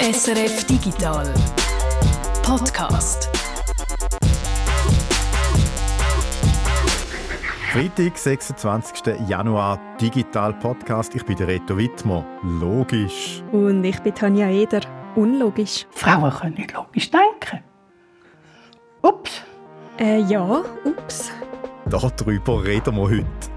[0.00, 1.26] SRF Digital
[2.44, 3.28] Podcast.
[7.72, 9.28] Freitag, 26.
[9.28, 11.16] Januar, Digital Podcast.
[11.16, 12.24] Ich bin der Reto Wittmer.
[12.44, 13.42] Logisch.
[13.50, 14.82] Und ich bin Tanja Eder.
[15.16, 15.84] Unlogisch.
[15.90, 17.64] Frauen können nicht logisch denken.
[19.02, 19.42] Ups.
[19.98, 21.32] Äh, ja, ups.
[21.86, 23.47] Darüber reden wir heute.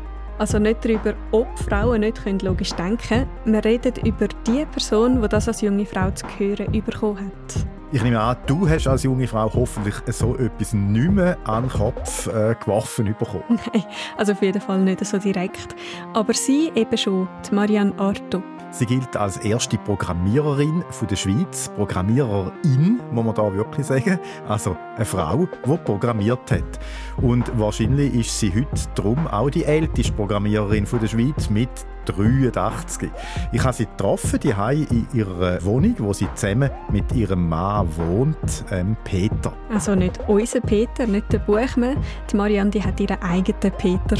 [0.41, 3.27] Also nicht darüber, ob Frauen nicht logisch denken können.
[3.45, 7.67] Wir reden über die Person, die das als junge Frau zu hören bekommen hat.
[7.91, 11.71] Ich nehme an, du hast als junge Frau hoffentlich so etwas nicht mehr an den
[11.71, 13.43] Kopf äh, geworfen bekommen.
[13.49, 13.83] Nein,
[14.17, 15.75] also auf jeden Fall nicht so direkt.
[16.15, 18.41] Aber sie eben schon, die Marianne Arto.
[18.71, 21.69] Sie gilt als erste Programmiererin der Schweiz.
[21.75, 24.17] Programmiererin, muss man da wirklich sagen.
[24.47, 26.79] Also eine Frau, die programmiert hat.
[27.21, 31.69] Und wahrscheinlich ist sie heute darum auch die älteste Programmiererin der Schweiz mit
[32.05, 33.11] 83.
[33.51, 34.49] Ich habe sie getroffen, die
[34.89, 39.53] in ihrer Wohnung, wo sie zusammen mit ihrem Mann wohnt, ähm, Peter.
[39.71, 41.97] Also nicht unser Peter, nicht der Buchmann.
[42.31, 44.17] Die Marianne die hat ihren eigenen Peter.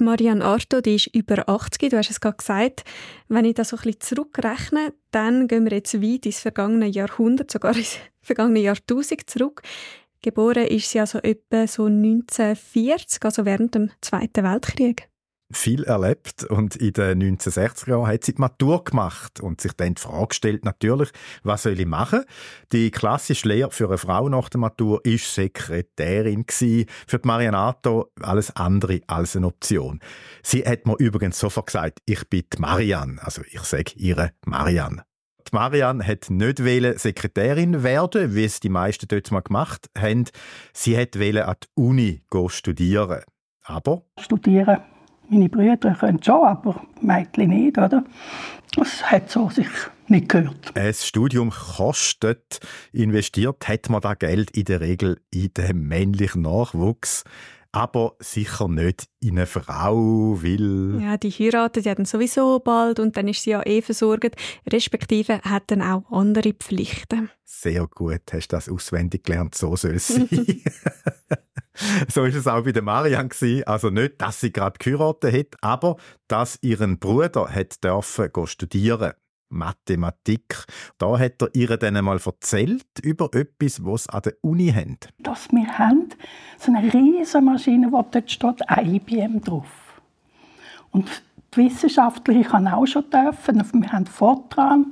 [0.00, 2.84] Marianne Arto die ist über 80, du hast es gerade gesagt.
[3.28, 7.50] Wenn ich das so ein bisschen zurückrechne, dann gehen wir jetzt weit ins vergangene Jahrhundert,
[7.50, 9.62] sogar ins vergangene Jahrtausend zurück.
[10.22, 15.08] Geboren ist sie also etwa so 1940, also während dem Zweiten Weltkrieg
[15.50, 19.94] viel erlebt und in den 1960er Jahren hat sie die Matur gemacht und sich dann
[19.94, 21.10] die Frage gestellt, natürlich,
[21.42, 22.24] was soll ich machen?
[22.72, 26.86] Die klassische Lehre für eine Frau nach der Matur ist Sekretärin gewesen.
[27.06, 30.00] Für die Marianato alles andere als eine Option.
[30.42, 35.04] Sie hat mir übrigens sofort gesagt, ich bin die Marianne, also ich sage ihre Marianne.
[35.50, 36.58] Marianne hat nicht
[36.98, 40.26] Sekretärin werden, wie es die meisten dort mal gemacht haben.
[40.74, 43.22] Sie hat an die Uni studieren.
[43.64, 44.78] Aber studieren
[45.28, 48.04] meine Brüder können schon, aber Mädchen nicht, oder?
[48.76, 49.66] Das hat so sich
[50.08, 50.72] nicht gehört.
[50.74, 52.60] Ein Studium kostet.
[52.92, 57.24] Investiert hat man das Geld in der Regel in den männlichen Nachwuchs
[57.72, 61.00] aber sicher nicht in eine Frau, weil...
[61.02, 64.36] Ja, die heiratet ja dann sowieso bald und dann ist sie ja eh versorgt,
[64.70, 67.30] respektive hat dann auch andere Pflichten.
[67.44, 70.28] Sehr gut, hast du das auswendig gelernt, so soll es sein.
[72.08, 73.64] so ist es auch bei der Marianne gewesen.
[73.64, 75.96] Also nicht, dass sie gerade geheiratet hat, aber
[76.26, 79.12] dass ihren Bruder hat dürfen studieren
[79.48, 80.64] Mathematik.
[80.98, 84.98] Da hat er ihr dann einmal erzählt über etwas, was sie an der Uni haben.
[85.18, 86.08] Dass wir haben
[86.58, 90.00] so eine riesige Maschine, wo dort steht IBM drauf.
[90.90, 91.08] Und
[91.54, 93.62] die Wissenschaftler haben auch schon dürfen.
[93.72, 94.86] Wir haben Fortran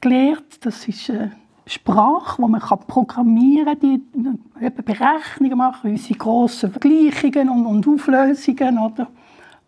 [0.00, 0.64] gelernt.
[0.64, 1.32] Das ist eine
[1.66, 8.78] Sprache, wo man programmieren kann, die Berechnungen machen, unsere grossen Vergleichungen und, und Auflösungen.
[8.78, 9.08] Oder?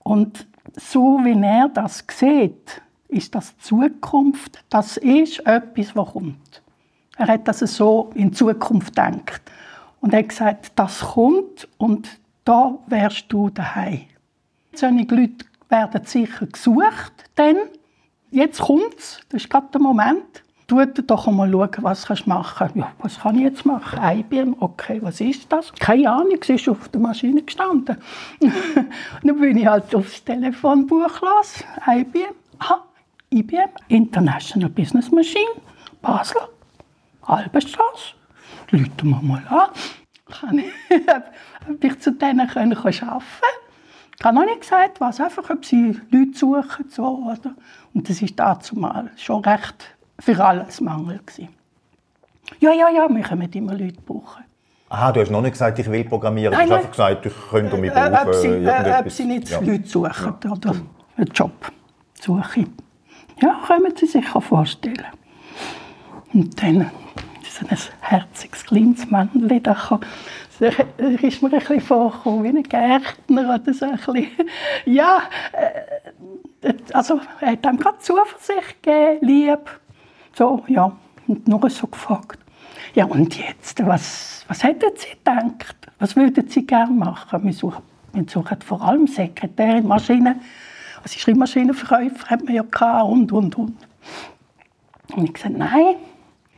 [0.03, 4.63] Und so wie er das sieht, ist das Zukunft.
[4.71, 6.63] Das ist etwas, was kommt.
[7.17, 9.43] Er hat das so in Zukunft gedacht.
[10.01, 12.09] Und er hat gesagt, das kommt und
[12.45, 14.03] da wärst du daheim.
[14.75, 17.57] Solche Leute werden sicher gesucht, denn
[18.31, 20.43] jetzt kommt es, das ist gerade der Moment.
[20.67, 22.77] Du doch einmal schauen, was du machen kannst.
[22.77, 23.99] Ja, was kann ich jetzt machen?
[24.03, 25.71] IBM, okay, was ist das?
[25.75, 27.99] Keine Ahnung, sie ist auf der Maschine gestanden.
[29.23, 32.35] dann bin ich halt aufs Telefonbuch los, IBM.
[32.59, 32.83] Aha,
[33.33, 35.53] IBM, International Business Machine,
[36.03, 36.43] Basel,
[37.23, 38.15] Albenstrasse.
[38.71, 39.71] Leute wir mal an.
[40.31, 40.73] Kann ich,
[41.69, 43.23] ob ich zu denen können arbeiten kann.
[44.19, 46.89] Ich habe noch nicht gesagt, was, einfach, ob sie Leute suchen.
[46.89, 47.55] So, oder?
[47.95, 51.19] Und das war dazu mal schon recht für alles Mangel.
[51.19, 51.49] Gewesen.
[52.61, 54.45] Ja, ja, ja, wir können immer Leute brauchen.
[54.91, 56.53] Aha, du hast noch nicht gesagt, ich will programmieren.
[56.53, 58.13] Nein, du hast einfach gesagt, ich könnte mich brauchen.
[58.13, 59.61] Äh, ob, sie, äh, ob sie nicht ja.
[59.61, 60.51] Leute suchen ja.
[60.51, 60.75] oder
[61.17, 61.73] einen Job
[62.21, 62.77] suchen.
[63.41, 65.07] Ja, können Sie sich vorstellen.
[66.33, 66.91] Und dann
[67.53, 70.01] so ein herziges kleines Männchen, da kam,
[70.59, 74.49] ist mir ein bisschen vorgekommen wie ein Gärtner oder so ein bisschen.
[74.87, 79.81] Ja, äh, also er hat ihm gerade Zuversicht gegeben, lieb.
[80.35, 80.93] So, ja,
[81.27, 82.39] und noch so gefragt.
[82.95, 85.77] Ja, und jetzt, was, was hätten Sie gedacht?
[85.99, 87.45] Was würden Sie gerne machen?
[87.45, 87.83] Wir suchen,
[88.13, 90.41] wir suchen vor allem Sekretärin, Maschinen,
[91.03, 93.77] also Schreibmaschinenverkäufer hat man ja gehabt und, und, und.
[95.15, 95.97] Und ich gesagt, nein,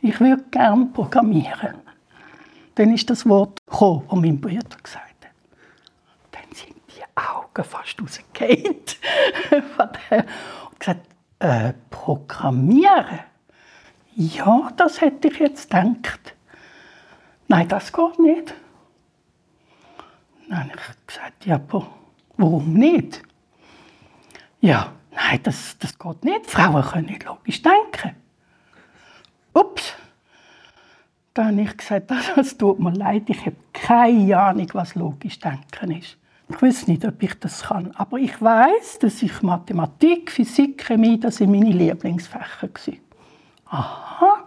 [0.01, 1.75] ich würde gerne programmieren.
[2.75, 5.31] Dann ist das Wort gekommen, das mein Bruder gesagt hat.
[6.31, 8.75] Dann sind die Augen fast rausgefallen.
[10.69, 11.07] und gesagt,
[11.39, 13.19] äh, programmieren?
[14.15, 16.35] Ja, das hätte ich jetzt gedacht.
[17.47, 18.53] Nein, das geht nicht.
[20.47, 21.87] Dann habe ich gesagt, ja, aber
[22.37, 23.21] warum nicht?
[24.65, 26.51] Ja, Nein, das, das geht nicht.
[26.51, 28.15] Frauen können nicht logisch denken.
[29.53, 29.93] Ups.
[31.33, 35.91] Dann habe ich gesagt, es tut mir leid, ich habe keine Ahnung, was logisch denken
[35.91, 36.17] ist.
[36.47, 41.19] Ich weiß nicht, ob ich das kann, aber ich weiß, dass ich Mathematik, Physik, Chemie,
[41.19, 42.99] das sind meine Lieblingsfächer waren.
[43.65, 44.43] Aha.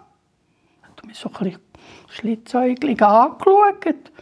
[0.83, 1.61] Hat mich so ein bisschen
[2.09, 4.13] schlitzäuglich angeschaut.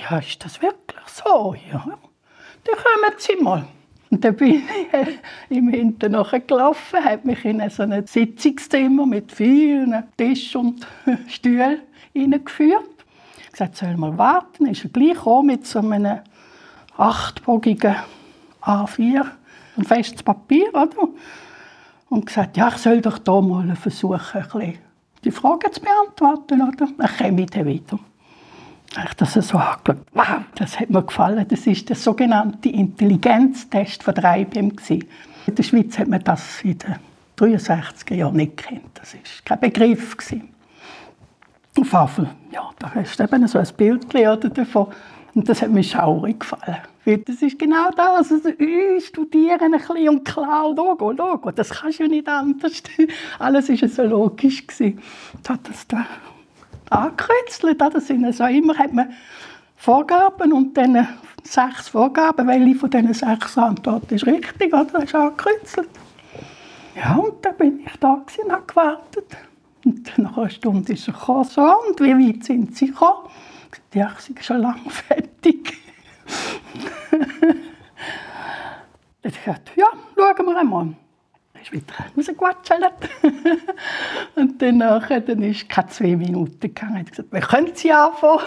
[0.00, 1.56] Ja, ist das wirklich so?
[1.72, 1.84] Ja.
[1.84, 3.66] Dann kommen Sie mal.
[4.10, 4.62] Und dann bin ich
[5.56, 6.12] im Hinten
[6.46, 10.86] gelaufen, hat mich in so ein Sitzungszimmer mit vielen Tisch und
[11.28, 11.80] Stühlen
[12.12, 12.84] hineingeführt.
[13.44, 14.66] Ich gesagt, soll mal warten.
[14.66, 16.20] Ist er gleich mit so einem
[16.96, 17.96] achtbogigen
[18.62, 19.26] A4,
[19.76, 21.08] ein festes Papier, oder?
[22.08, 24.78] Und gesagt, ja, ich soll doch da mal versuchen, ein bisschen
[25.22, 26.72] die Fragen zu beantworten, oder?
[26.76, 27.98] Dann komme ich dann wieder
[28.96, 30.04] ich das so angeschaut.
[30.12, 31.46] Wow, das hat mir gefallen.
[31.48, 34.72] Das ist der sogenannte Intelligenztest von der IBM.
[34.86, 36.96] In der Schweiz hat man das in den
[37.38, 38.82] 63er Jahren nicht kennt.
[38.94, 40.16] Das war kein Begriff.
[41.78, 44.06] Auf Affel, ja, da hast du eben so ein Bild
[44.58, 44.88] davon.
[45.34, 46.78] Und das hat mir schaurig gefallen.
[47.04, 48.32] Das ist genau das.
[48.32, 51.50] Also, äh, studieren ein bisschen und klar, Logo, Logo.
[51.52, 52.82] Das kannst du ja nicht anders.
[53.38, 54.66] Alles war so logisch.
[54.66, 54.80] Das
[55.48, 56.04] hat das da
[56.90, 57.80] angekritzelt.
[57.80, 59.12] Das sind also immer hat man
[59.76, 61.08] Vorgaben und dann
[61.42, 62.46] sechs Vorgaben.
[62.46, 64.72] Welche von diesen sechs Antworten ist richtig?
[64.72, 64.84] Oder?
[64.84, 65.88] Das ist angekritzelt.
[66.96, 69.36] Ja, und dann bin ich da und habe gewartet.
[69.84, 73.30] Und nach einer Stunde ist er gekommen, so, und wie weit sind sie gekommen?
[73.94, 75.78] Ja, ich sind schon lange fertig.
[79.22, 80.94] ich dachte, ja, schauen wir einmal
[81.62, 82.92] ist wieder rausgewatschelt.
[84.36, 87.04] und danach, dann ist keine zwei Minuten gegangen.
[87.04, 88.44] Ich gesagt, wir können sie anfangen.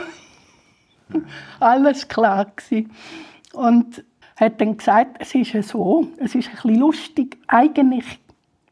[1.59, 2.91] Alles klar gewesen.
[3.53, 4.03] Und
[4.35, 7.37] hat dann gesagt, es ist so, es ist ein bisschen lustig.
[7.47, 8.19] Eigentlich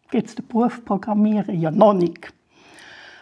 [0.10, 2.34] gibt es den Beruf Programmieren ja noch nicht.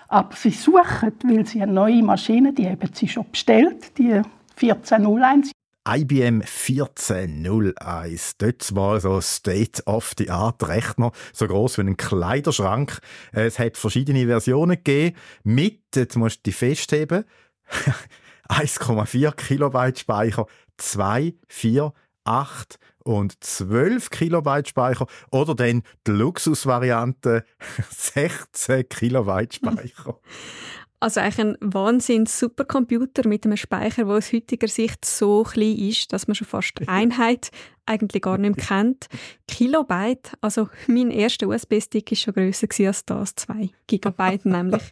[0.08, 4.22] Aber sie suchen, weil sie eine neue Maschine, die haben sie schon bestellt, die
[4.62, 5.52] 1401.
[5.90, 8.38] IBM 1401.
[8.38, 13.00] Dort war so State-of-the-Art-Rechner, so groß wie ein Kleiderschrank.
[13.32, 15.18] Es hat verschiedene Versionen gegeben.
[15.44, 17.26] Mit, jetzt musst du die festheben,
[18.50, 20.46] 1,4 Kilobyte Speicher,
[20.78, 21.92] 2, 4,
[22.24, 27.46] 8 und 12 Kilobyte Speicher oder dann die Luxusvariante
[27.90, 30.20] 16 Kilobyte Speicher.
[31.02, 36.28] Also eigentlich ein Wahnsinns-Supercomputer mit einem Speicher, der aus heutiger Sicht so klein ist, dass
[36.28, 37.52] man schon fast die Einheit
[37.86, 39.08] eigentlich gar nicht mehr kennt.
[39.48, 44.84] Kilobyte, also mein erster USB-Stick war schon grösser als das, 2 Gigabyte nämlich.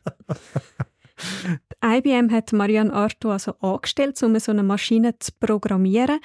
[1.83, 6.19] Die IBM hat Marianne Arto also angestellt, um so eine Maschine zu programmieren.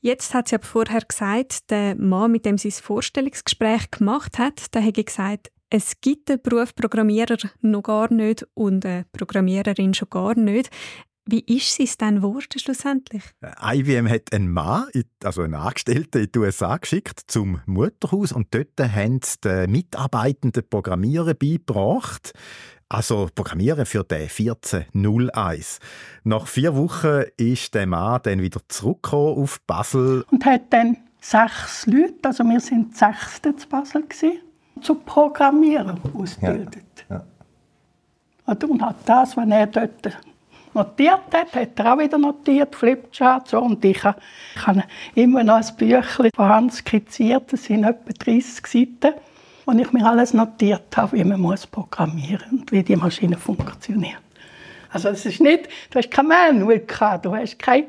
[0.00, 4.74] Jetzt hat sie aber vorher gesagt, der Mann, mit dem sie das Vorstellungsgespräch gemacht hat,
[4.74, 10.10] der hat gesagt, es gibt den Beruf Programmierer noch gar nicht und eine Programmiererin schon
[10.10, 10.68] gar nicht.
[11.26, 13.22] Wie ist sie es dann geworden schlussendlich?
[13.62, 14.88] IBM hat einen Mann,
[15.22, 20.68] also einen Angestellten in die USA geschickt zum Mutterhaus und dort haben sie den Mitarbeitenden
[20.68, 22.32] Programmieren beigebracht.
[22.88, 25.78] Also Programmieren für den 1401.
[26.24, 30.24] Nach vier Wochen ist der Mann dann wieder zurückgekommen auf Basel.
[30.32, 34.49] Und hat dann sechs Leute, also wir sind sechste zu Basel gewesen
[34.82, 36.84] zu Programmieren ausgebildet.
[37.08, 37.22] Ja.
[38.46, 38.56] Ja.
[38.68, 40.18] Und hat das, was er dort
[40.74, 43.60] notiert hat, hat er auch wieder notiert, Flipchart, so.
[43.60, 44.20] Und ich, habe,
[44.54, 44.84] ich habe
[45.14, 49.14] immer noch ein Büchlein von Hand skizziert, das sind etwa 30 Seiten,
[49.66, 54.20] wo ich mir alles notiert habe, wie man muss programmieren und wie die Maschine funktioniert.
[54.92, 57.86] Also es ist nicht, du hast kein Manual gehabt, du hast keine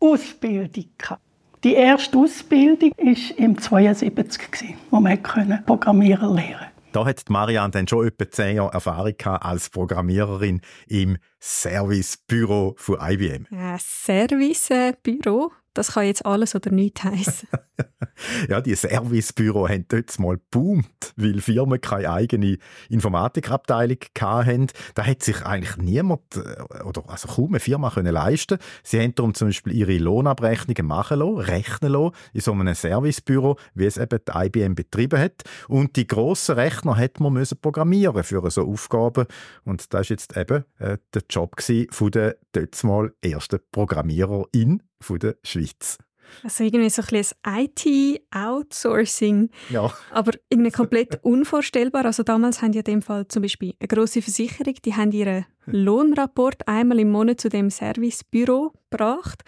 [0.00, 1.23] Ausbildung gehabt.
[1.64, 5.22] Die erste Ausbildung war im 72, wo man
[5.64, 6.74] Programmieren lernen konnte.
[6.92, 13.46] Da hat Marianne dann schon etwa zehn Jahre Erfahrung als Programmiererin im Servicebüro von IBM.
[13.50, 15.52] Ein Servicebüro?
[15.74, 17.48] Das kann jetzt alles oder nichts heißen.
[18.48, 24.68] ja, die Servicebüro haben dort mal boomt, weil Firmen keine eigene Informatikabteilung hatten.
[24.94, 28.58] Da hat sich eigentlich niemand äh, oder also kaum eine Firma können leisten.
[28.82, 33.56] Sie haben darum zum Beispiel ihre Lohnabrechnungen machen lassen, rechnen lassen in so einem Servicebüro,
[33.74, 35.42] wie es eben die IBM betrieben hat.
[35.68, 39.26] Und die grossen Rechner hat man müssen programmieren für so Aufgaben.
[39.64, 45.36] Und das ist jetzt eben äh, der Job von der dort mal ersten Programmiererin der
[45.42, 45.98] Schweiz.
[46.42, 49.50] Also irgendwie so ein bisschen IT-Outsourcing.
[49.70, 49.92] Ja.
[50.10, 52.04] Aber irgendwie komplett unvorstellbar.
[52.04, 55.46] Also damals haben ja in dem Fall zum Beispiel eine grosse Versicherung, die haben ihren
[55.66, 59.42] Lohnrapport einmal im Monat zu dem Servicebüro gebracht.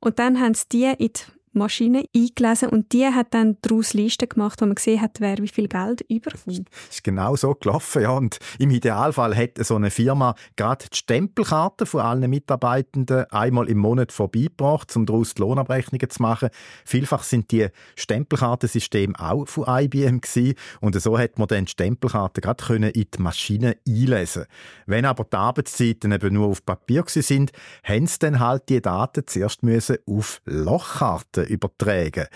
[0.00, 1.20] Und dann haben sie die in die
[1.52, 5.48] Maschine eingelesen und die hat dann daraus Listen gemacht, wo man gesehen hat, wer wie
[5.48, 6.68] viel Geld überkommt.
[6.68, 8.10] Das ist genau so gelaufen, ja.
[8.10, 13.78] Und im Idealfall hätte so eine Firma gerade die Stempelkarte von allen Mitarbeitenden einmal im
[13.78, 16.48] Monat vorbeigebracht, um daraus die Lohnabrechnungen zu machen.
[16.84, 20.54] Vielfach sind die Stempelkartensysteme auch von IBM gewesen.
[20.80, 24.46] und so hat man dann die Stempelkarte gerade können in die Maschine einlesen.
[24.86, 27.52] Wenn aber die Arbeitszeiten eben nur auf Papier sind,
[27.84, 32.26] haben sie dann halt die Daten zuerst müssen auf Lochkarten Daten übertragen.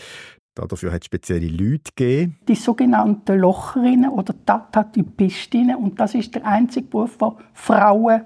[0.54, 2.38] Dafür hat es spezielle Leute gegeben.
[2.48, 5.76] Die sogenannten Locherinnen oder Datatypistinnen.
[5.76, 8.22] Und das ist der einzige Beruf, den Frauen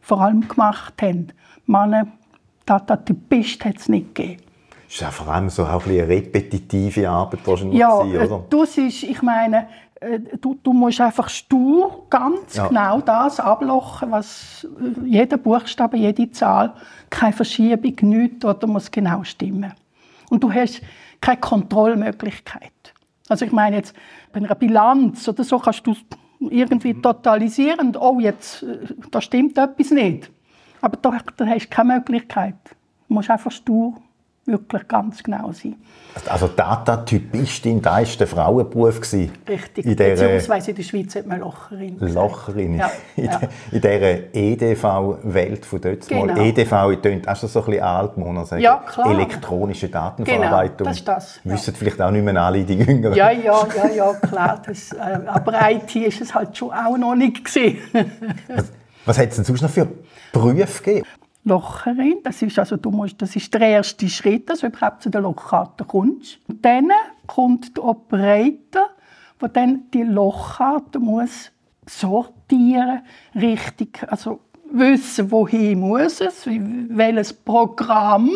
[0.00, 1.28] vor allem gemacht haben.
[1.66, 2.06] Männer,
[2.66, 4.42] Datatypist hat es nicht gegeben.
[4.84, 8.44] Das ist ja vor allem so auch eine repetitive Arbeit wahrscheinlich ja, gewesen, oder?
[8.48, 9.66] Du siehst, ich meine,
[10.00, 12.68] äh, du, du musst einfach stur ganz ja.
[12.68, 16.74] genau das ablochen, was äh, jeder Buchstabe, jede Zahl,
[17.10, 19.72] keine Verschiebung, nichts, oder muss genau stimmen
[20.32, 20.80] und du hast
[21.20, 22.72] keine Kontrollmöglichkeit.
[23.28, 23.94] Also ich meine jetzt
[24.32, 25.94] bei einer Bilanz oder so kannst du
[26.40, 27.02] irgendwie mhm.
[27.02, 28.78] totalisieren oh jetzt äh,
[29.10, 30.30] da stimmt etwas nicht.
[30.80, 32.56] Aber da, da hast du keine Möglichkeit.
[33.08, 33.94] Du musst einfach stur
[34.44, 35.76] wirklich ganz genau sein.
[36.28, 39.00] Also Datatypistin, das war der Frauenberuf.
[39.12, 42.74] Richtig, in der, beziehungsweise in der Schweiz hat man Locherin Locherin.
[42.76, 43.40] Ja, in, ja.
[43.70, 46.36] dieser EDV-Welt von dort genau.
[46.36, 48.62] EDV tönt auch schon so ein bisschen alt, muss sagen.
[48.62, 49.10] Ja, klar.
[49.10, 50.76] Elektronische Datenverarbeitung.
[50.78, 51.40] Genau, das ist das.
[51.44, 51.52] Ja.
[51.52, 53.16] Wissen vielleicht auch nicht mehr alle, die Jüngeren.
[53.16, 54.60] Ja, ja, ja, ja, klar.
[54.66, 57.78] Das, äh, aber IT ist es halt schon auch noch nicht gesehen.
[58.48, 58.72] was,
[59.06, 59.88] was hat es denn sonst noch für
[60.32, 61.06] Berufe gegeben?
[61.44, 62.18] Locherin.
[62.22, 65.20] Das ist, also, du musst, das ist der erste Schritt, dass du überhaupt zu der
[65.20, 66.38] Lochkarte kommst.
[66.48, 66.90] Und dann
[67.26, 68.90] kommt der Operator,
[69.40, 71.50] der dann die Lochkarte muss
[71.86, 73.02] sortieren,
[73.34, 78.30] richtig, also wissen, wohin muss es, welches Programm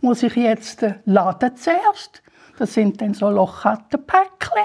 [0.00, 2.22] muss ich jetzt laden zuerst.
[2.56, 4.64] Das sind dann so Lochkartenpäckchen,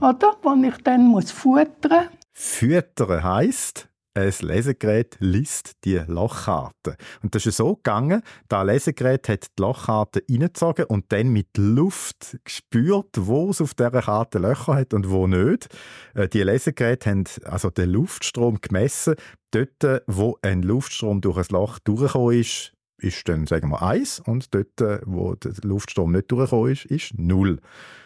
[0.00, 2.08] oder, die ich dann muss futtern.
[2.32, 3.88] Füttern heisst?
[4.14, 6.96] Ein Lesegerät liest die Lochkarte.
[7.22, 12.38] Und das ist so gegangen, das Lesegerät hat die Lochkarte reingezogen und dann mit Luft
[12.44, 15.68] gespürt, wo es auf dieser Karte Löcher hat und wo nicht.
[16.14, 19.14] Äh, die Lesegeräte haben also den Luftstrom gemessen.
[19.50, 24.54] Dort, wo ein Luftstrom durch ein Loch durchgekommen ist, ist dann, sagen wir, 1 und
[24.54, 27.58] dort, wo der Luftstrom nicht durchgekommen ist, ist 0.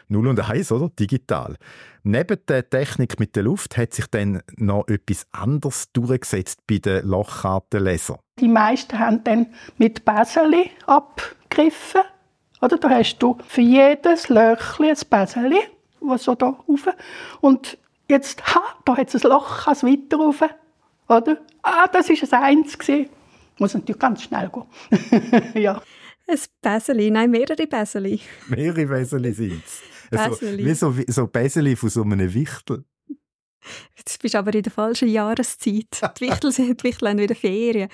[0.08, 0.90] 0 und 1, oder?
[0.98, 1.56] Digital.
[2.02, 7.06] Neben der Technik mit der Luft hat sich dann noch etwas anderes durchgesetzt bei den
[7.06, 8.18] Lochkartenlesern.
[8.40, 9.46] Die meisten haben dann
[9.76, 12.00] mit Bäseli abgegriffen.
[12.60, 12.78] Oder?
[12.78, 15.60] Da hast du für jedes Löchchen ein Bäseli,
[16.00, 16.88] was so da rauf.
[17.40, 17.76] Und
[18.08, 20.42] jetzt, ha, da hat es ein Loch, kann es weiter rauf.
[21.08, 21.38] Oder?
[21.62, 22.78] Ah, das war ein Eins.
[23.58, 25.52] Muss natürlich ganz schnell gehen.
[25.62, 25.82] ja.
[26.26, 28.20] Ein Bäseli, nein, mehrere Bäseli.
[28.48, 29.82] Mehrere Bäseli sind es.
[30.10, 32.84] Also, wie so, wie so Bäseli von so einem Wichtel.
[33.96, 35.86] Jetzt bist du aber in der falschen Jahreszeit.
[36.18, 37.88] Die Wichtel, sind, die Wichtel haben wieder Ferien.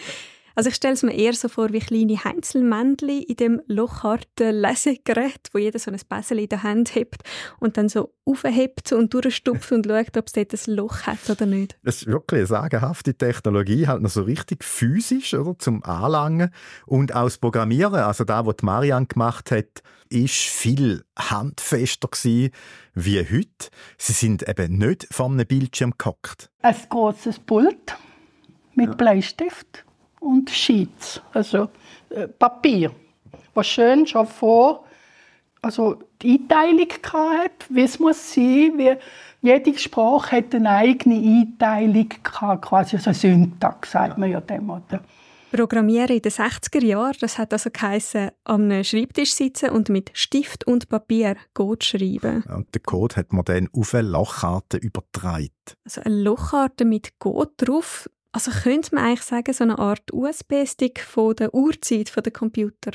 [0.56, 5.48] Also ich stelle es mir eher so vor wie kleine Heinzelmännchen in dem lochharten Lesegerät,
[5.52, 7.22] wo jeder so ein Bäsel in der Hand hebt
[7.58, 11.46] und dann so aufhebt und durchstupft und schaut, ob es dort ein Loch hat oder
[11.46, 11.76] nicht.
[11.82, 16.50] Das ist wirklich eine sagenhafte Technologie, halt noch so richtig physisch oder, zum Anlangen
[16.86, 22.52] und auch das Programmieren, also da, was Marianne gemacht hat, ist viel handfester gewesen
[22.94, 23.70] wie heute.
[23.98, 26.50] Sie sind eben nicht vor einem Bildschirm gehockt.
[26.62, 27.96] Ein großes Pult
[28.74, 28.94] mit ja.
[28.94, 29.84] Bleistift
[30.24, 31.68] und Sheets, also
[32.10, 32.90] äh, Papier,
[33.54, 34.84] was schön schon vor
[35.64, 38.96] also die Einteilung hat, wie es muss sein, wie
[39.40, 44.68] jede Sprache hat eine eigene Einteilung gehabt, quasi so eine Syntax, sagt man ja dem.
[44.70, 45.02] Oder?
[45.50, 50.66] Programmieren in den 60er Jahren, das hat also geheißen, am Schreibtisch sitzen und mit Stift
[50.66, 52.42] und Papier Code schreiben.
[52.52, 55.50] Und den Code hat man dann auf eine Lochkarte übertragen.
[55.84, 61.00] Also eine Lochkarte mit Code drauf, also könnte man eigentlich sagen, so eine Art USB-Stick
[61.00, 62.90] von der Urzeit von der Computer.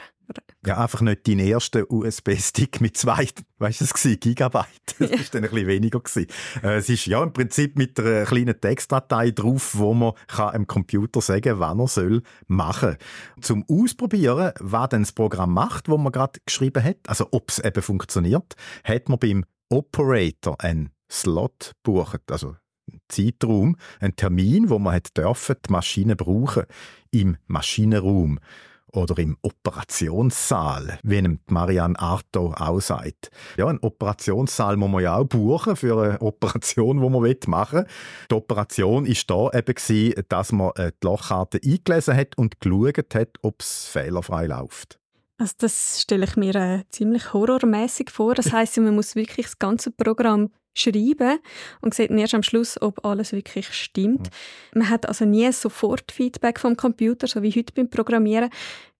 [0.65, 3.27] Ja, einfach nicht dein erster USB-Stick mit zwei,
[3.57, 4.67] weißt du, es war Gigabyte.
[4.99, 6.01] Das war dann ein bisschen weniger.
[6.61, 10.67] Äh, es ist ja im Prinzip mit einer kleinen Textdatei drauf, wo man kann dem
[10.67, 12.97] Computer sagen kann, was er soll machen.
[13.41, 17.59] Zum Ausprobieren, was dann das Programm macht, wo man gerade geschrieben hat, also ob es
[17.59, 22.55] eben funktioniert, hat man beim Operator einen Slot bucht, also
[23.07, 26.63] Zeitraum, ein Termin, wo man hat dürfen, die Maschine brauchen
[27.11, 28.39] im Maschinenraum
[28.91, 33.29] oder im Operationssaal, wie ihm Marianne Arto auch sagt.
[33.57, 37.87] Ja, ein Operationssaal muss man ja auch buchen für eine Operation, die man machen will.
[38.31, 43.37] Die Operation war da eben, dass man äh, die Lochkarte eingelesen hat und geschaut hat,
[43.41, 44.99] ob es fehlerfrei läuft.
[45.37, 48.35] Also das stelle ich mir äh, ziemlich horrormäßig vor.
[48.35, 51.39] Das heißt, man muss wirklich das ganze Programm schreiben
[51.81, 54.29] und sieht erst am Schluss, ob alles wirklich stimmt.
[54.73, 54.79] Mhm.
[54.79, 58.49] Man hat also nie sofort Feedback vom Computer, so wie heute beim Programmieren.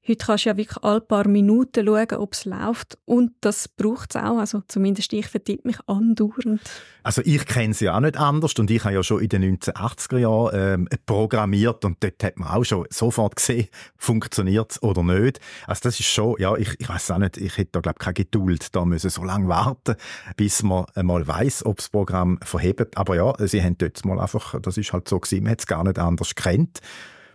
[0.09, 2.97] Heute kannst du ja wirklich alle paar Minuten schauen, ob es läuft.
[3.05, 4.39] Und das braucht es auch.
[4.39, 6.61] Also zumindest ich vertippe mich andauernd.
[7.03, 8.55] Also ich kenne es ja auch nicht anders.
[8.55, 11.85] Und ich habe ja schon in den 1980er Jahren ähm, programmiert.
[11.85, 15.39] Und dort hat man auch schon sofort gesehen, funktioniert es oder nicht.
[15.67, 18.15] Also das ist schon, ja, ich, ich weiß auch nicht, ich hätte da glaube keine
[18.15, 18.75] Geduld.
[18.75, 19.95] Da müssen so lange warten,
[20.37, 22.97] bis man einmal weiß, ob das Programm verhebt.
[22.97, 25.67] Aber ja, sie haben dort mal einfach, das ist halt so gewesen, man hat es
[25.67, 26.79] gar nicht anders gekannt.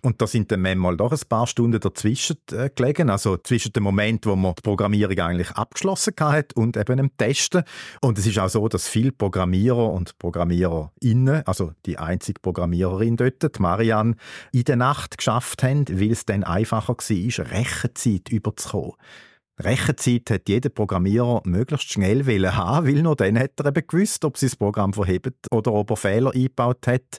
[0.05, 3.85] Und da sind dann manchmal doch ein paar Stunden dazwischen äh, gelegen, also zwischen dem
[3.85, 7.65] Moment, wo man die Programmierung eigentlich abgeschlossen hat und eben dem Testen.
[8.03, 13.43] Und es ist auch so, dass viele Programmierer und ProgrammiererInnen, also die einzige Programmiererin dort,
[13.43, 14.17] die Marianne,
[14.53, 18.93] in der Nacht geschafft haben, weil es dann einfacher war, Rechenzeit überzukommen.
[19.61, 24.39] Rechenzeit hat jeder Programmierer möglichst schnell haben, weil nur dann hat er eben gewusst, ob
[24.39, 27.19] das Programm verhebt oder ob er Fehler eingebaut hat,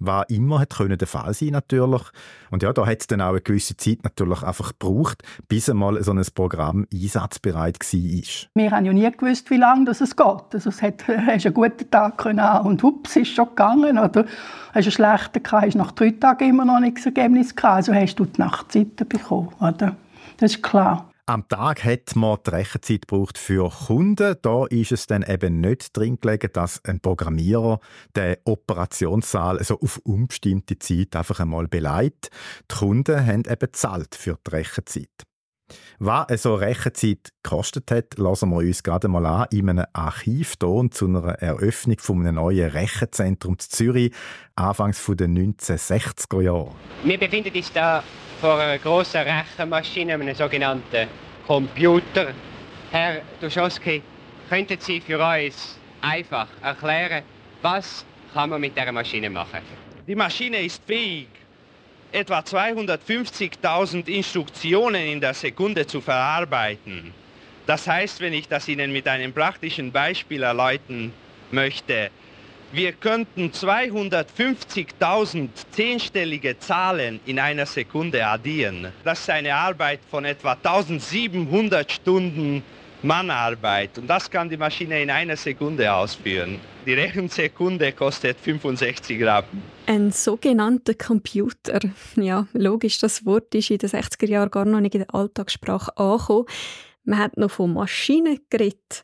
[0.00, 2.02] was immer hat können der Fall sein natürlich.
[2.50, 6.02] Und ja, da hat es dann auch eine gewisse Zeit natürlich einfach gebraucht, bis einmal
[6.02, 8.48] so ein Programm einsatzbereit war.
[8.54, 10.26] Wir haben ja nie gewusst, wie lange das es geht.
[10.52, 13.96] Also es hat, hast einen guten Tag können und hups, ist schon gegangen.
[13.96, 14.26] Oder
[14.74, 17.76] hast einen schlechten gehabt, hast nach drei Tagen immer noch nichts Ergebnis gehabt.
[17.76, 19.96] Also hast du die Nachtzeiten bekommen, oder?
[20.38, 21.08] Das ist klar.
[21.28, 24.36] Am Tag hat man die Rechenzeit gebraucht für Kunden.
[24.42, 27.80] Da ist es dann eben nicht drin gelegen, dass ein Programmierer
[28.14, 32.30] den Operationssaal so auf unbestimmte Zeit einfach einmal beleidigt.
[32.70, 35.26] Die Kunden haben eben bezahlt für die Rechenzeit.
[35.98, 40.90] Was so Rechenzeit gekostet hat, lassen wir uns gerade mal an in einem Archiv hier
[40.90, 44.12] zu einer Eröffnung von einem neuen Rechenzentrum in Zürich,
[44.56, 46.72] anfangs der 1960er Jahre.
[47.02, 48.02] Wir befinden uns hier
[48.40, 51.08] vor einer grossen Rechenmaschine, einem sogenannten
[51.46, 52.28] Computer.
[52.90, 54.02] Herr Duschowski,
[54.48, 57.22] könnten Sie für uns einfach erklären,
[57.62, 59.60] was kann man mit dieser Maschine machen?
[60.06, 61.28] Die Maschine ist fähig,
[62.12, 67.12] etwa 250.000 Instruktionen in der Sekunde zu verarbeiten.
[67.66, 71.12] Das heißt, wenn ich das Ihnen mit einem praktischen Beispiel erläutern
[71.50, 72.10] möchte,
[72.72, 78.92] wir könnten 250.000 zehnstellige Zahlen in einer Sekunde addieren.
[79.04, 82.62] Das ist eine Arbeit von etwa 1700 Stunden
[83.02, 86.58] Mannarbeit und das kann die Maschine in einer Sekunde ausführen.
[86.86, 89.60] Die Rechensekunde kostet 65 Rappen.
[89.86, 91.80] Ein sogenannter Computer.
[92.14, 95.96] Ja, logisch, das Wort ist in den 60er Jahren gar noch nicht in der Alltagssprache
[95.98, 96.46] angekommen.
[97.02, 99.02] Man hat noch von Maschinen geredet.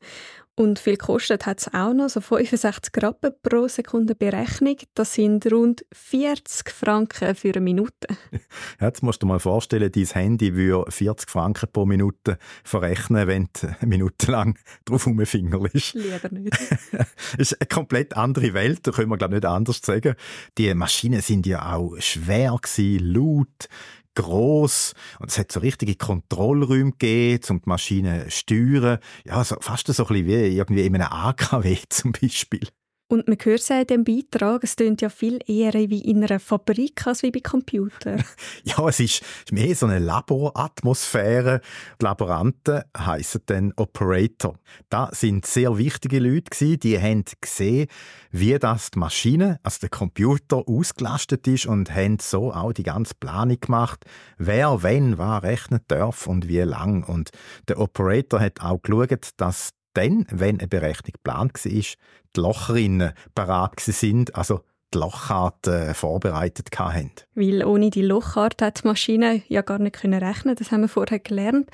[0.62, 4.76] Und viel kostet hat es auch noch, so 65 Rappen pro Sekunde Berechnung.
[4.94, 8.06] Das sind rund 40 Franken für eine Minute.
[8.80, 13.48] jetzt musst du dir mal vorstellen, dein Handy würde 40 Franken pro Minute verrechnen, wenn
[13.60, 15.94] du eine Minute lang drauf rumfingerst.
[15.94, 16.56] Lieber nicht.
[16.92, 20.14] das ist eine komplett andere Welt, da können wir glaube nicht anders sagen.
[20.58, 23.68] Die Maschinen sind ja auch schwer gewesen, laut,
[24.14, 28.98] groß und es hat so richtige Kontrollräume gegeben, um die Maschine zu steuern.
[29.24, 32.68] Ja, so, fast so ein bisschen wie irgendwie in einem AKW zum Beispiel.
[33.12, 36.24] Und man hört es ja in diesem Beitrag, es klingt ja viel eher wie in
[36.24, 38.24] einer Fabrik als wie bei Computern.
[38.64, 41.60] ja, es ist mehr so eine Laboratmosphäre.
[42.00, 44.58] Die Laboranten heissen dann Operator.
[44.88, 47.88] Da sind sehr wichtige Leute die haben gesehen,
[48.30, 53.12] wie das die Maschine, also der Computer, ausgelastet ist und haben so auch die ganze
[53.20, 54.06] Planung gemacht,
[54.38, 57.04] wer, wenn, was rechnen darf und wie lang.
[57.04, 57.28] Und
[57.68, 63.80] der Operator hat auch geschaut, dass dann, wenn eine Berechnung geplant war, die Lochrinnen parat
[63.80, 64.60] sind, also
[64.92, 67.12] die Lochkarte äh, vorbereitet hatten.
[67.34, 71.18] Weil ohne die Lochkarte hat die Maschine ja gar nicht rechnen das haben wir vorher
[71.18, 71.70] gelernt.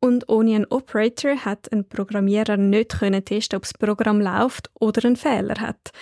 [0.00, 5.04] Und ohne einen Operator hat ein Programmierer nicht können testen, ob das Programm läuft oder
[5.04, 5.92] einen Fehler hat.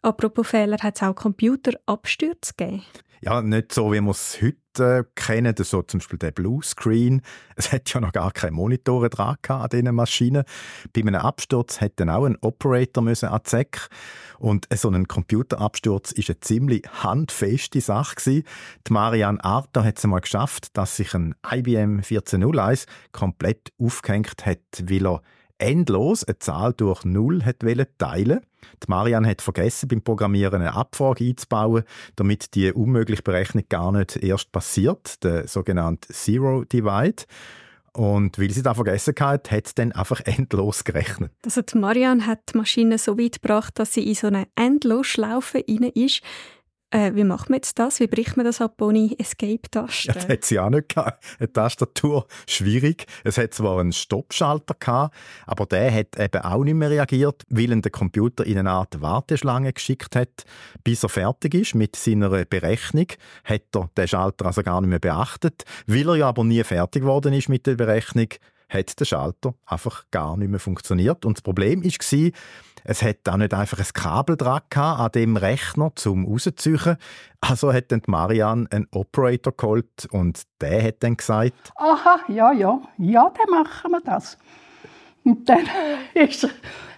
[0.00, 2.84] Apropos Fehler, hat es auch Computerabstürze gegeben?
[3.20, 7.22] Ja, nicht so, wie wir es heute äh, kennen, so zum Beispiel der Bluescreen.
[7.56, 10.44] Es hat ja noch gar keine Monitore dran an diesen Maschinen.
[10.92, 13.50] Bei einem Absturz hätte dann auch ein Operator müssen an die
[14.38, 18.16] Und so ein Computerabsturz ist eine ziemlich handfeste Sache.
[18.26, 18.44] Die
[18.92, 25.06] Marianne Arta hat es einmal geschafft, dass sich ein IBM 1401 komplett aufgehängt hat, weil
[25.06, 25.22] er
[25.58, 27.62] endlos eine Zahl durch Null hat
[27.98, 28.40] teilen
[28.82, 31.84] die Marianne hat vergessen, beim Programmieren eine Abfrage einzubauen,
[32.16, 37.24] damit die unmögliche Berechnung gar nicht erst passiert, der sogenannte Zero Divide.
[37.96, 41.32] Und weil sie das vergessen hat, hat es dann einfach endlos gerechnet.
[41.44, 45.64] Also die Marianne hat die Maschine so weit gebracht, dass sie in so eine Endlosschlaufe
[45.66, 46.20] rein ist.
[46.90, 47.98] Äh, wie macht man jetzt das?
[47.98, 50.08] Wie bricht man das ab ohne Escape-Taste?
[50.08, 51.22] Ja, das hat sie auch nicht gehabt.
[51.38, 53.06] Eine Tastatur, schwierig.
[53.24, 55.14] Es hat zwar einen Stoppschalter gehabt,
[55.46, 59.00] aber der hat eben auch nicht mehr reagiert, weil ihn der Computer in eine Art
[59.00, 60.44] Warteschlange geschickt hat,
[60.84, 63.08] bis er fertig ist mit seiner Berechnung.
[63.44, 65.64] Hat er den Schalter also gar nicht mehr beachtet.
[65.88, 68.28] Weil er ja aber nie fertig geworden ist mit der Berechnung,
[68.68, 71.24] hat der Schalter einfach gar nicht mehr funktioniert.
[71.24, 72.30] Und das Problem war,
[72.88, 76.96] es hat auch nicht einfach ein Kabel dran an dem Rechner zum rauszuziehen.
[77.40, 82.80] Also hat dann Marianne einen Operator geholt und der hat dann gesagt: Aha, ja, ja,
[82.98, 84.38] ja, dann machen wir das.
[85.24, 85.64] Und dann
[86.14, 86.48] ist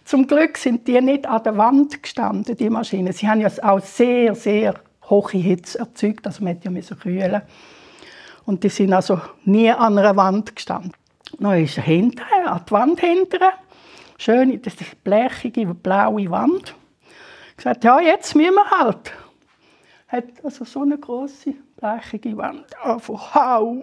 [0.04, 3.12] zum Glück sind die nicht an der Wand gestanden, die Maschinen.
[3.12, 4.74] Sie haben ja auch sehr, sehr
[5.08, 7.42] hohe Hitze erzeugt, also man ja müssen kühlen.
[8.44, 10.92] Und die sind also nie an einer Wand gestanden.
[11.38, 13.54] Dann ist er hinterher, an die Wand hinterher
[14.18, 16.74] schöne, das ist blechige, blaue Wand.
[17.50, 19.12] Ich gesagt, ja, jetzt müssen wir halt.
[20.08, 22.66] Hat also so eine große blechige Wand.
[22.82, 23.82] Einfach, hau,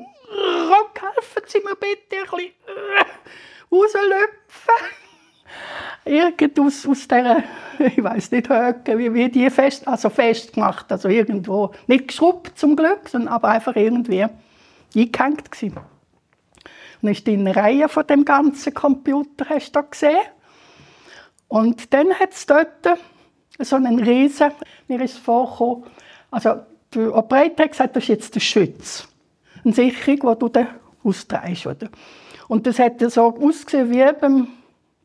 [0.99, 3.05] helfen Sie mir bitte ein bisschen äh,
[3.71, 4.75] rauslöpfen.
[6.03, 7.43] Irgend aus, aus dieser,
[7.79, 12.75] ich weiß nicht, Höcke, wie, wie die fest, also festgemacht, also irgendwo, nicht geschrubbt zum
[12.75, 14.25] Glück, sondern aber einfach irgendwie
[14.95, 15.94] eingehängt gewesen.
[17.05, 20.17] Und ist die Reihe von dem ganzen Computer, hast du gesehen?
[21.47, 22.97] Und dann hat es dort
[23.59, 24.51] so einen Riesen,
[24.87, 25.83] mir ist vorgekommen,
[26.31, 29.07] also der Operator hat gesagt, das ist jetzt der Schütz.
[29.63, 30.67] Eine Sicherung, die du dann
[31.03, 31.67] austreibst.
[31.67, 31.89] Oder?
[32.47, 34.47] Und das hat so ausgesehen wie beim,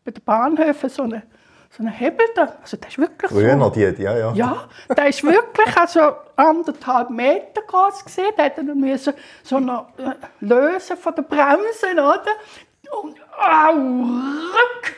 [0.02, 1.24] bei den Bahnhöfen, so eine,
[1.70, 2.56] so eine Hebel da.
[2.60, 3.70] Also das ist wirklich Früher so.
[3.70, 4.32] die, ja, ja.
[4.34, 6.00] Ja, der ist wirklich also
[6.36, 8.32] anderthalb Meter groß gesehen.
[8.36, 12.24] Da hätte er müssen so noch äh, lösen von den Bremsen, oder?
[13.02, 14.96] Und au, rück!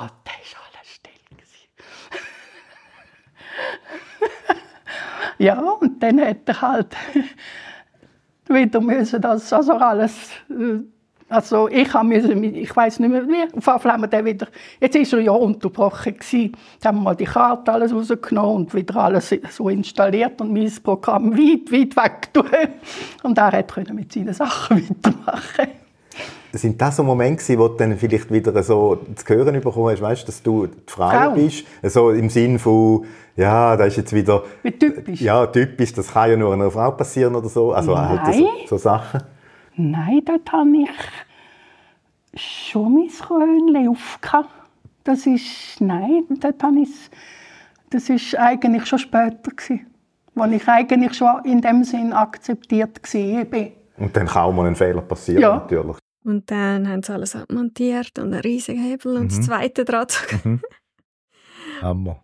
[0.00, 1.12] Oh, der ist alles still.
[5.38, 6.96] ja, und dann hat er halt
[8.48, 10.32] wieder müssen das also alles.
[10.50, 10.80] Äh,
[11.28, 14.48] also ich müssen, ich weiß nicht mehr, wie, auf Fall haben wir den wieder,
[14.80, 16.52] jetzt ist er ja unterbrochen gewesen.
[16.80, 20.72] Dann haben wir mal die Karte alles rausgenommen und wieder alles so installiert und mein
[20.82, 22.46] Programm weit, weit weg tun.
[23.22, 25.68] Und er konnte mit seinen Sachen weitermachen
[26.52, 30.26] sind das so Momente wo du dann vielleicht wieder so zu hören bekommen hast, weißt,
[30.26, 31.64] dass du die Frau, bist?
[31.82, 33.04] So im Sinn von,
[33.36, 34.42] ja, das ist jetzt wieder...
[34.62, 35.20] Wie typisch.
[35.20, 37.72] Ja, typisch, das kann ja nur einer Frau passieren oder so.
[37.72, 38.22] Also Nein.
[38.22, 39.20] halt so, so Sachen.
[39.78, 44.50] Nein, dort habe ich schon mein Krönchen aufgehabt.
[45.04, 46.90] Das ist, nein, dort habe ich,
[47.90, 49.86] das ist eigentlich schon später gewesen,
[50.34, 53.68] wo ich eigentlich schon in dem Sinn akzeptiert war.
[53.98, 55.54] Und dann kann auch mal ein Fehler passieren, ja.
[55.56, 55.96] natürlich.
[56.24, 59.28] Und dann haben sie alles abmontiert und einen riesigen Hebel und mhm.
[59.28, 60.18] das zweite Draht.
[60.44, 60.60] Mhm.
[61.82, 62.22] Hammer.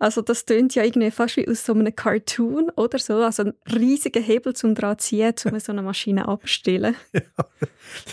[0.00, 3.16] Also das tönt ja irgendwie fast wie aus so einem Cartoon oder so.
[3.16, 6.96] Also ein riesiger Hebel zum dran ziehen, um so eine Maschine abzustellen.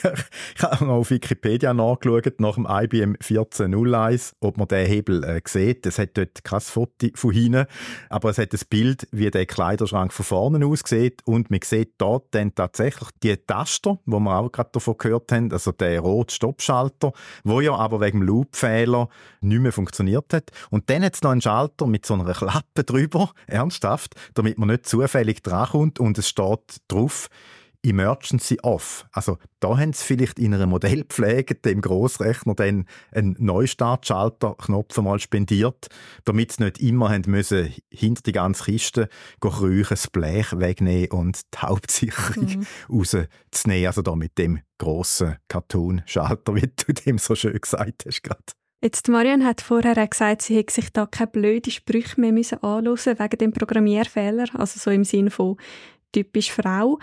[0.04, 0.14] Ja.
[0.56, 5.42] Ich habe mal auf Wikipedia nachgeschaut, nach dem IBM 1401, ob man den Hebel äh,
[5.46, 5.86] sieht.
[5.86, 7.66] Es hat dort kein Foto von hinten,
[8.10, 11.22] aber es hat ein Bild, wie der Kleiderschrank von vorne aussieht.
[11.26, 15.52] Und man sieht dort dann tatsächlich die Taster, wo wir auch gerade davon gehört haben,
[15.52, 19.10] also der rote Stoppschalter, wo ja aber wegen dem Loopfehler
[19.42, 20.52] nicht mehr funktioniert hat.
[20.70, 24.58] Und dann hat es noch einen Schalter, Schalter mit so einer Klappe drüber, ernsthaft, damit
[24.58, 27.30] man nicht zufällig drankommt und es steht drauf,
[27.84, 29.06] Emergency Off.
[29.12, 35.88] Also da haben sie vielleicht in einer Modellpflege dem Grossrechner dann einen Neustartschalter-Knopf einmal spendiert,
[36.26, 39.10] damit sie nicht immer haben müssen, hinter die ganze Kiste
[39.40, 42.68] kriechen, das Blech wegnehmen und die Hauptsicherung mhm.
[42.90, 43.88] rauszunehmen.
[43.88, 48.44] Also da mit dem grossen Cartoon-Schalter, wie du dem so schön gesagt hast gerade.
[48.82, 53.20] Jetzt Marian hat vorher gesagt, sie hätte sich da keine blöden Sprüche mehr müssen anhören
[53.20, 55.58] wegen dem Programmierfehler, also so im Sinne von
[56.12, 57.00] typisch Frau.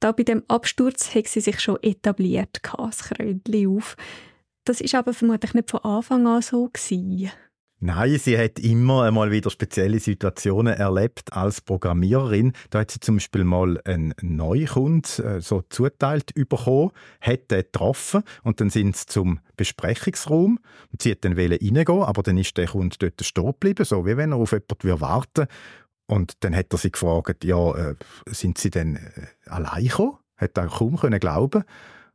[0.00, 3.96] Da bei dem Absturz hat sie sich schon etabliert, das Krönchen auf.
[4.64, 7.30] Das ist aber vermutlich nicht von Anfang an so gewesen.
[7.86, 12.54] Nein, sie hat immer einmal wieder spezielle Situationen erlebt als Programmiererin.
[12.70, 18.22] Da hat sie zum Beispiel mal einen Neukund äh, so zuteilt bekommen, hat den getroffen
[18.42, 20.60] und dann sind sie zum Besprechungsraum
[20.98, 24.32] sie hat dann reingehen, aber dann ist der Kunde dort stehen geblieben, so wie wenn
[24.32, 25.46] er auf jemanden warten
[26.06, 27.96] Und dann hat er sie gefragt, ja, äh,
[28.28, 30.16] sind Sie denn äh, allein gekommen?
[30.38, 31.64] Hat er kaum können glauben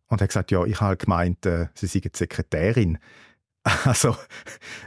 [0.07, 2.97] und hat gesagt, ja, ich habe gemeint, äh, Sie seien Sekretärin.
[3.85, 4.15] Also,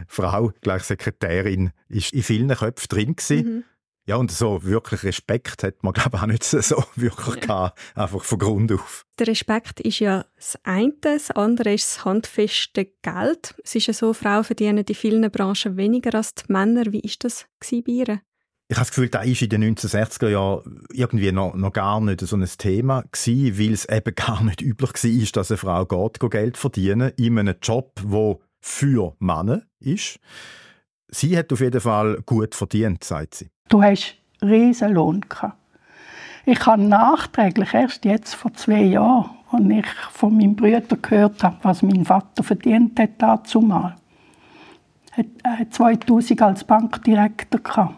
[0.07, 3.65] Frau gleich Sekretärin ist in vielen Köpfen drin Mhm.
[4.05, 7.41] Ja, und so wirklich Respekt hat man, glaube ich, auch nicht so wirklich ja.
[7.41, 9.05] gehabt, einfach von Grund auf.
[9.19, 13.55] Der Respekt ist ja das eine, das andere ist das handfeste Geld.
[13.63, 16.93] Es ist ja so, Frauen verdienen in vielen Branchen weniger als die Männer.
[16.93, 18.21] Wie ist das bei ihr?
[18.69, 22.23] Ich habe das Gefühl, da war in den 1960er Jahren irgendwie noch, noch gar nicht
[22.23, 26.31] so ein Thema gewesen, weil es eben gar nicht üblich war, dass eine Frau geht,
[26.31, 30.19] Geld verdienen in einem Job, der für Männer ist.
[31.09, 33.51] Sie hat auf jeden Fall gut verdient, sagt sie.
[33.69, 35.59] Du hast riesen Lohn gehabt.
[36.47, 41.59] Ich habe nachträglich erst jetzt vor zwei Jahren, als ich von meinem Bruder gehört habe,
[41.63, 43.97] was mein Vater verdient hat dazu mal.
[45.43, 47.95] Er hat 2000 als Bankdirektor gehabt.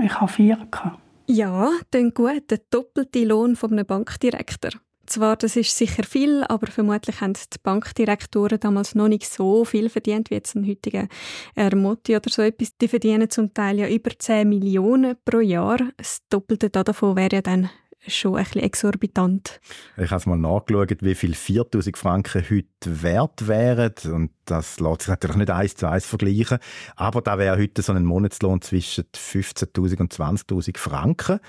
[0.00, 0.98] Ich habe vier gehabt.
[1.28, 4.72] Ja, dann gut, der doppelte Lohn von einem Bankdirektor.
[5.06, 9.88] Zwar, das ist sicher viel, aber vermutlich haben die Bankdirektoren damals noch nicht so viel
[9.88, 11.08] verdient wie jetzt ein heutiger
[11.54, 12.76] Ermotti oder so etwas.
[12.76, 15.78] Die verdienen zum Teil ja über 10 Millionen pro Jahr.
[15.96, 17.70] Das Doppelte davon wäre ja dann
[18.08, 19.60] schon ein bisschen exorbitant.
[19.96, 23.94] Ich habe mal nachgeschaut, wie viel 4000 Franken heute wert wären.
[24.12, 26.58] Und das lässt sich natürlich nicht eins zu eins vergleichen.
[26.94, 31.40] Aber da wäre heute so ein Monatslohn zwischen 15.000 und 20.000 Franken.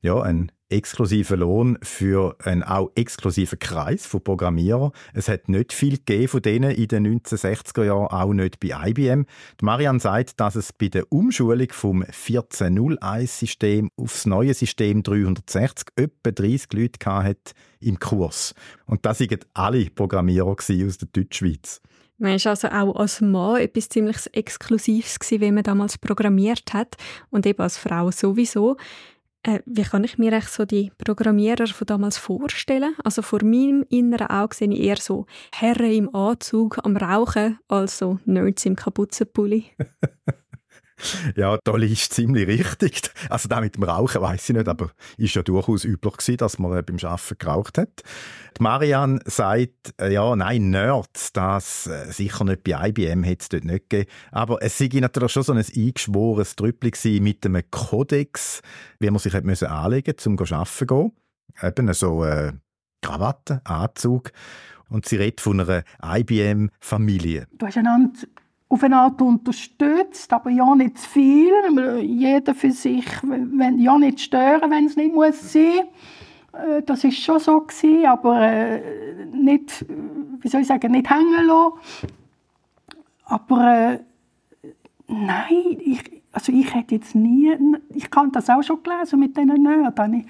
[0.00, 4.92] Ja, ein exklusiven Lohn für einen auch exklusiven Kreis von Programmierern.
[5.14, 9.26] Es hat nicht viel gegeben von denen in den 1960er Jahren, auch nicht bei IBM.
[9.60, 16.30] Die Marianne sagt, dass es bei der Umschulung vom 1401-System aufs neue System 360 etwa
[16.30, 18.54] 30 Leute hat im Kurs.
[18.86, 21.80] Und das waren alle Programmierer aus der Deutschschweiz.
[22.18, 26.96] Man war also auch als Mann etwas ziemlich Exklusives, wie man damals programmiert hat.
[27.30, 28.76] Und eben als Frau sowieso.
[29.46, 32.96] Äh, wie kann ich mir so die Programmierer von damals vorstellen?
[33.04, 37.98] Also vor meinem inneren Auge sehe ich eher so Herren im Anzug am Rauchen, als
[37.98, 39.66] so Nerds im Kapuzenpulli.
[41.36, 43.10] Ja, Dolly ist ziemlich richtig.
[43.28, 46.58] Also da mit dem Rauchen weiß ich nicht, aber ist ja durchaus üblich gewesen, dass
[46.58, 48.02] man beim Arbeiten geraucht hat.
[48.58, 53.48] Die Marianne sagt, äh, ja, nein, Nerds, das äh, sicher nicht bei IBM hätte es
[53.48, 54.10] dort nicht gegeben.
[54.32, 58.62] Aber es sei natürlich schon so ein eingeschworenes Trüppel mit einem Kodex,
[58.98, 61.12] wie man sich müssen anlegen musste, um arbeiten zu gehen.
[61.62, 62.52] Eben so äh,
[63.02, 64.32] Krawatte, Anzug.
[64.88, 67.48] Und sie redet von einer IBM-Familie.
[67.58, 67.66] Du
[68.68, 72.00] auf eine Art unterstützt, aber ja nicht zu viel.
[72.02, 75.86] Jeder für sich, wenn, ja nicht stören, wenn es nicht muss sein.
[76.52, 79.84] Äh, das ist schon so gewesen, aber äh, nicht,
[80.40, 81.72] wie soll ich sagen, nicht hängen lassen.
[83.24, 84.70] Aber äh,
[85.06, 87.56] nein, ich, also ich hätte jetzt nie,
[87.90, 90.14] ich kann das auch schon gelesen mit diesen Nörden.
[90.14, 90.26] Ich,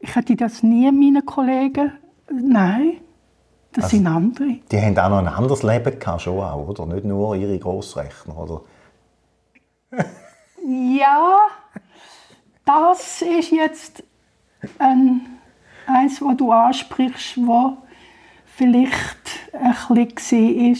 [0.00, 1.92] ich hätte das nie meinen Kollegen,
[2.30, 2.98] nein.
[3.72, 4.58] Das also, sind andere.
[4.70, 6.86] Die haben auch noch ein anderes Leben gehabt, schon auch, oder?
[6.86, 8.62] Nicht nur ihre Grossrechner, oder?
[10.66, 11.38] ja,
[12.64, 14.02] das ist jetzt
[14.78, 15.38] ein,
[15.86, 17.76] eins, was du ansprichst, wo
[18.46, 20.78] vielleicht ein bisschen war,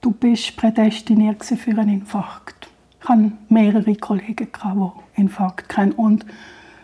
[0.00, 2.68] du bist prädestiniert für einen Infarkt.
[3.00, 6.26] Ich hatte mehrere Kollegen, die Infarkt hatten und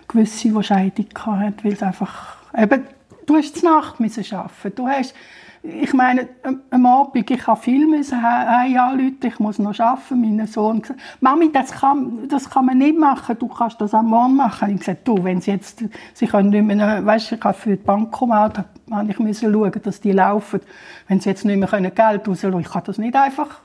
[0.06, 2.84] gewisse, die Scheidung hatten, weil es einfach eben
[3.26, 4.74] Du hast Nacht arbeiten.
[4.74, 5.14] Du hast,
[5.62, 6.28] ich meine,
[6.70, 10.36] am Abend, ich habe viel müssen anrufen, ich muss noch arbeiten.
[10.36, 14.06] Mein Sohn gesagt, Mami, das kann, das kann man nicht machen, du kannst das am
[14.06, 14.70] Morgen machen.
[14.70, 17.76] Ich gesagt, du, wenn sie jetzt, sie können nicht mehr, weißt, ich habe für die
[17.76, 20.60] Bankomat, habe ich müssen schauen, dass die laufen.
[21.06, 23.60] Wenn sie jetzt nicht mehr Geld rauslassen können, ich kann das nicht einfach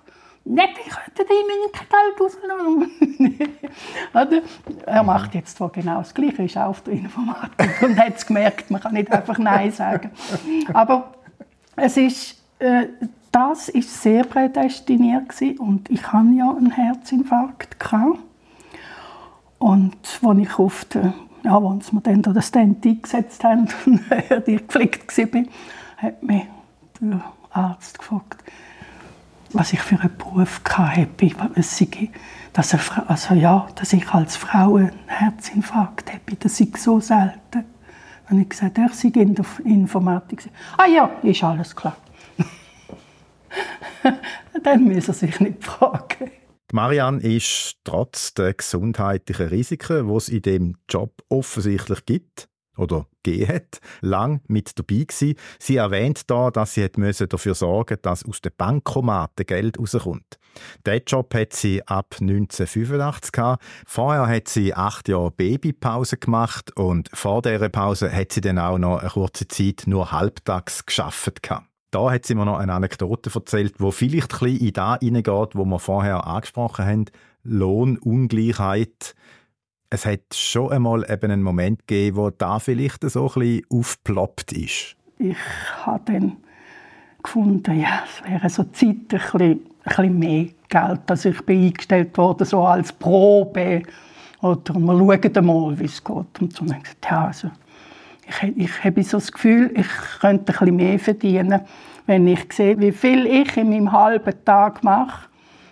[1.16, 2.92] könnte ihm kein Geld rausnehmen.
[4.86, 8.26] er macht jetzt zwar genau das Gleiche, ist auch auf der Informatik und hat es
[8.26, 10.12] gemerkt, man kann nicht einfach Nein sagen.
[10.74, 11.14] Aber
[11.76, 12.88] es ist, äh,
[13.32, 15.58] das war sehr prädestiniert gewesen.
[15.60, 17.80] und ich hatte ja einen Herzinfarkt.
[17.80, 18.20] Gehabt.
[19.60, 24.68] Und als ich auf den, ja, als wir dann den Stand eingesetzt haben und ich
[24.68, 25.44] gepflegt war,
[25.98, 26.44] hat mich
[27.00, 28.44] der Arzt gefragt,
[29.54, 31.08] was ich für einen Beruf hatte,
[31.56, 32.10] was ich,
[32.54, 37.66] dass, er, also ja, dass ich als Frau einen Herzinfarkt habe, das ist so selten.
[38.30, 40.50] Und ich gesagt, ich sei in der Informatik.
[40.78, 41.96] Ah ja, ist alles klar.
[44.64, 46.32] Dann müssen Sie sich nicht fragen.
[46.74, 53.54] Marianne ist trotz der gesundheitlichen Risiken, die es in dem Job offensichtlich gibt, oder gegeben
[53.54, 55.36] hat, lang mit dabei gewesen.
[55.60, 60.38] Sie erwähnt da, dass sie müssen dafür sorgen dass aus den Bankomaten Geld rauskommt.
[60.86, 63.63] Diesen Job hat sie ab 1985 gehabt.
[63.86, 68.78] Vorher hat sie acht Jahre Babypause gemacht und vor dieser Pause hat sie dann auch
[68.78, 71.68] noch eine kurze Zeit nur halbtags geschafft gehabt.
[71.92, 75.56] Da hat sie mir noch eine Anekdote erzählt, wo vielleicht ein bisschen in das hineingeht,
[75.56, 77.06] wo wir vorher angesprochen haben.
[77.44, 79.16] Lohnungleichheit
[79.89, 84.52] es hat schon einmal eben einen Moment gegeben, wo da vielleicht so ein bisschen aufgeploppt
[84.54, 84.95] ist.
[85.19, 85.38] Ich
[85.86, 86.38] habe dann
[87.23, 91.02] gefunden, ja, es wäre so Zeit ein bisschen, ein bisschen mehr Geld.
[91.08, 93.84] Also ich bin eingestellt worden so als Probe.
[94.41, 96.41] Oder wir schauen mal, wie es geht.
[96.41, 97.50] Und so dann gesagt, ja, also,
[98.28, 99.88] ich, ich habe so das Gefühl, ich
[100.19, 101.62] könnte ein bisschen mehr verdienen,
[102.06, 105.28] wenn ich sehe, wie viel ich in meinem halben Tag mache,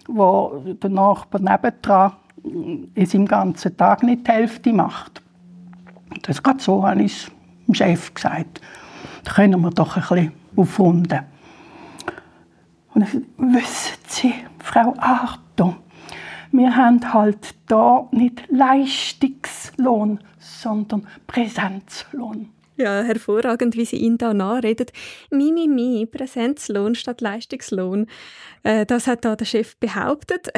[0.08, 2.14] wo der Nachbar nebendran
[2.46, 5.22] in seinem ganzen Tag nicht die Hälfte macht.
[6.22, 7.32] Das geht so, habe ich es
[7.68, 8.62] dem Chef gesagt.
[9.24, 11.20] Da können wir doch ein bisschen aufrunden.
[12.94, 15.76] Und ich sagte, wissen Sie, Frau Arton,
[16.52, 22.50] wir haben halt da nicht Leistungslohn, sondern Präsenzlohn.
[22.78, 24.92] Ja, hervorragend, wie Sie ihn da nachredet.
[25.32, 28.08] Mi, mi, mi, Präsenzlohn statt Leistungslohn.
[28.64, 30.50] Äh, das hat da der Chef behauptet.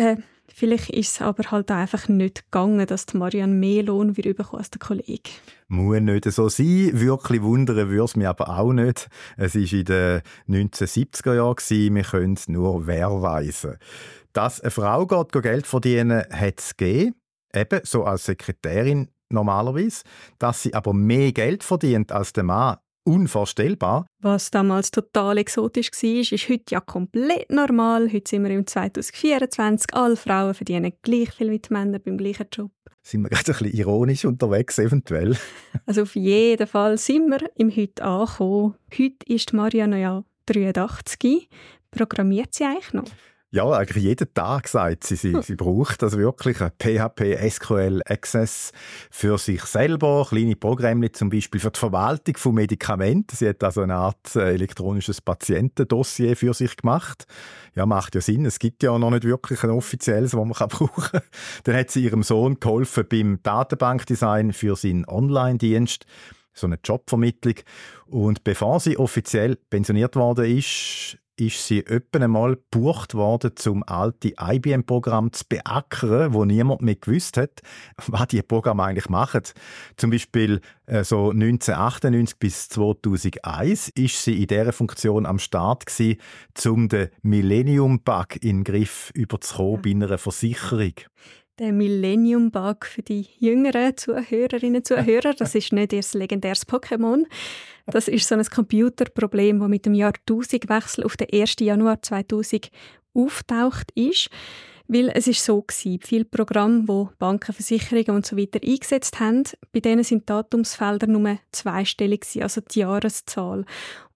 [0.59, 4.79] Vielleicht ist es aber halt einfach nicht gegangen, dass Marianne mehr Lohn wie als der
[4.79, 5.29] Kollege.
[5.67, 6.89] Muss nicht so sein.
[6.93, 9.07] Wirklich wundern würde es mich aber auch nicht.
[9.37, 11.95] Es war in den 1970er Jahren.
[11.95, 13.77] Wir können es nur wehrweisen.
[14.33, 17.13] Dass eine Frau geht, Geld verdienen, hat es gegeben.
[17.53, 20.05] Eben so als Sekretärin normalerweise.
[20.39, 24.05] Dass sie aber mehr Geld verdient als der Mann, unvorstellbar.
[24.21, 28.11] Was damals total exotisch war, ist heute ja komplett normal.
[28.11, 29.93] Heute sind wir im 2024.
[29.93, 32.71] Alle Frauen verdienen gleich viel wie die Männer beim gleichen Job.
[33.01, 35.37] Sind wir gerade ein bisschen ironisch unterwegs, eventuell?
[35.85, 38.75] Also auf jeden Fall sind wir im Heute angekommen.
[38.91, 41.47] Heute ist Mariana ja 83.
[41.91, 43.05] Programmiert sie eigentlich noch?
[43.49, 45.41] Ja, eigentlich jeden Tag sagt sie, sie, hm.
[45.41, 48.73] sie braucht das wirklich, ein PHP, SQL, Access
[49.09, 53.33] für sich selber, kleine Programme zum Beispiel für die Verwaltung von Medikamenten.
[53.33, 57.25] Sie hat also eine Art äh, elektronisches Patientendossier für sich gemacht.
[57.73, 58.45] Ja, macht ja Sinn.
[58.45, 61.21] Es gibt ja noch nicht wirklich ein offizielles, das man brauchen kann.
[61.63, 66.05] Dann hat sie ihrem Sohn geholfen beim Datenbankdesign für seinen Online-Dienst
[66.53, 67.55] so eine Jobvermittlung.
[68.07, 74.33] Und bevor sie offiziell pensioniert worden ist, ist sie öppen einmal gebucht worden, zum alte
[74.39, 77.61] IBM-Programm zu beackern, wo niemand mehr gewusst hat,
[78.07, 79.43] was die Programme eigentlich machen.
[79.95, 86.19] Zum Beispiel äh, so 1998 bis 2001 ist sie in dieser Funktion am Start gewesen,
[86.65, 90.93] um den Millennium-Bug in den Griff überzukommen bei einer Versicherung
[91.59, 95.33] der Millennium Bug für die jüngeren Zuhörerinnen und Zuhörer.
[95.33, 97.23] Das ist nicht ihr legendäres Pokémon.
[97.87, 101.55] Das ist so ein Computerproblem, das mit dem Jahrtausendwechsel auf den 1.
[101.61, 102.69] Januar 2000
[103.13, 104.29] auftaucht ist.
[104.89, 109.43] Weil es ist so gewesen, viele Programme, wo Banken, Versicherungen und so weiter eingesetzt haben,
[109.73, 113.65] bei denen sind die Datumsfelder nur zweistellig also die Jahreszahl.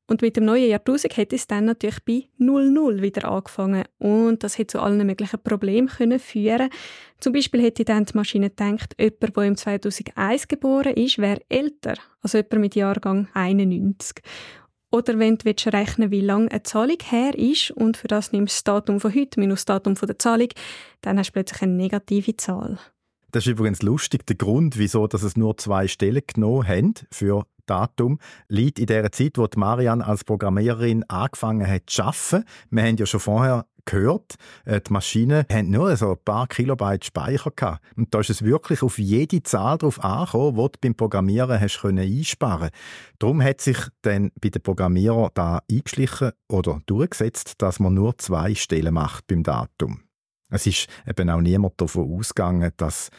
[0.07, 3.85] Und mit dem neuen Jahrtausend hätte es dann natürlich bei 00 wieder angefangen.
[3.97, 6.69] Und das hätte zu allen möglichen Problemen können führen
[7.19, 11.93] Zum Beispiel hätte dann die Maschine gedacht, jemand, der im 2001 geboren ist, wäre älter
[12.21, 14.21] als jemand mit Jahrgang 91.
[14.91, 18.57] Oder wenn du rechnen wie lange eine Zahlung her ist und für das nimmst du
[18.57, 20.49] das Datum von heute minus das Datum der Zahlung,
[20.99, 22.77] dann hast du plötzlich eine negative Zahl.
[23.31, 24.25] Das ist übrigens lustig.
[24.27, 29.11] Der Grund, wieso dass es nur zwei Stellen genommen haben für Datum, liegt in der
[29.13, 32.45] Zeit, wo Marianne als Programmiererin angefangen hat zu arbeiten.
[32.69, 37.05] Wir haben ja schon vorher gehört, äh, die Maschinen haben nur so ein paar Kilobyte
[37.05, 37.81] Speicher gehabt.
[37.95, 41.79] Und da ist es wirklich auf jede Zahl drauf angekommen, die du beim Programmieren hast
[41.79, 42.69] können einsparen
[43.19, 48.53] Darum hat sich dann bei den Programmierern da eingeschlichen oder durchgesetzt, dass man nur zwei
[48.53, 50.01] Stellen macht beim Datum.
[50.49, 53.09] Es ist eben auch niemand davon ausgegangen, dass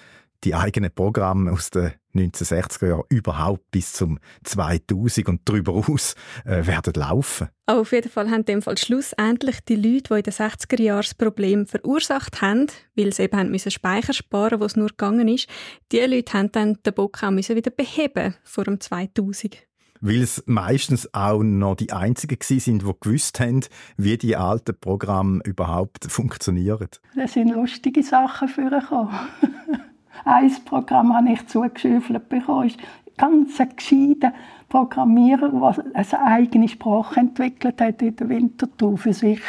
[0.44, 6.66] die eigenen Programme aus den 1960er Jahren überhaupt bis zum 2000 und darüber aus äh,
[6.66, 7.48] werden laufen.
[7.66, 10.80] Aber auf jeden Fall haben in dem Fall schlussendlich die Leute, die in den 60er
[10.80, 14.88] Jahren das Problem verursacht haben, weil sie eben haben müssen Speicher sparen, wo es nur
[14.88, 15.48] gegangen ist,
[15.90, 19.66] die Leute haben dann den Bock auch müssen wieder beheben vor dem 2000
[20.04, 23.60] weil es meistens auch noch die einzigen sind, die gewusst haben,
[23.96, 26.88] wie die alten Programme überhaupt funktionieren.
[27.14, 29.14] Das sind lustige Sachen vorgekommen.
[30.24, 32.78] Ein Programm habe ich zugeschüffelt bekommen, ist
[33.16, 34.32] ganz gescheiter
[34.68, 39.40] Programmierer, der eine eigene Sprache entwickelt hat in der Winterthur für sich.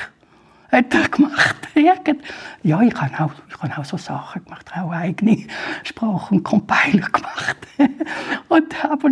[0.72, 1.56] Hat er gemacht.
[2.64, 5.46] Ja, ich habe auch, ich habe auch so Sachen gemacht, auch eigene
[5.84, 7.58] Sprache und Compiler gemacht.
[8.50, 9.10] und aber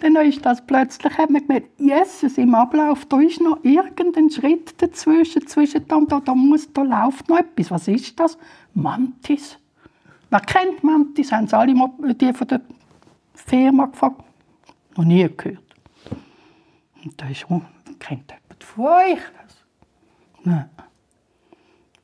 [0.00, 4.80] dann ist das plötzlich, hat man gemerkt, Jesus, im Ablauf, da ist noch irgendein Schritt
[4.80, 7.70] dazwischen, zwischen da, da, da, muss, da läuft noch etwas.
[7.70, 8.38] Was ist das?
[8.74, 9.58] Mantis.
[10.36, 11.32] Wer kennt Mantis?
[11.32, 12.60] Haben sie alle mal die von der
[13.32, 14.22] Firma gefragt?
[14.94, 15.62] Noch nie gehört.
[17.02, 17.62] Und da ist, oh,
[17.98, 19.56] kennt jemand von euch das?
[20.44, 20.68] Nein.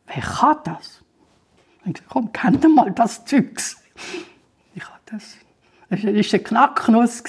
[0.06, 1.04] Wer kann das?
[1.84, 3.82] Ich gesagt, komm, kennt mal das Zeugs.
[4.74, 5.36] Ich habe das.
[5.90, 7.22] Das war eine Knacknuss.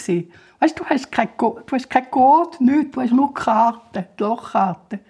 [0.60, 4.24] Weißt du, hast kein Code, du hast kein Code, nichts, du hast nur Karten, die
[4.24, 5.01] Lochkarten.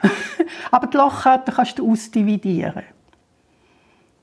[0.70, 2.84] Aber die Lochkarten kannst du ausdividieren.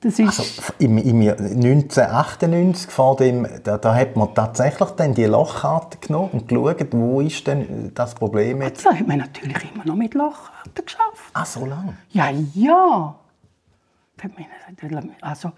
[0.04, 0.44] Das ist Also
[0.80, 6.28] im, im Jahr 1998 vor dem, da, da hat man tatsächlich dann die Lochkarte genommen
[6.32, 8.84] und geschaut, wo ist denn das Problem jetzt?
[8.84, 11.30] das hat man natürlich immer noch mit Lochkarten geschafft.
[11.32, 11.96] Ah, so lang.
[12.10, 13.14] Ja, ja.
[14.18, 15.52] Da Also,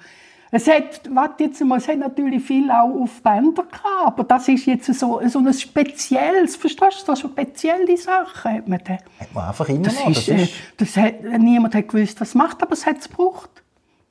[0.53, 4.47] es hat, warte jetzt mal, es hat natürlich viel auch auf Bänder gehabt, aber das
[4.47, 8.93] ist jetzt so, so ein spezielles, verstehst du, so spezielle Sachen hat man da.
[8.93, 10.11] Hat man einfach immer Das noch.
[10.11, 13.51] ist, äh, das hat, niemand hat gewusst, was es macht, aber es hat es gebraucht.